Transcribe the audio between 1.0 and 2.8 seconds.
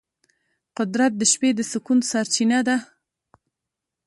د شپې د سکون سرچینه ده.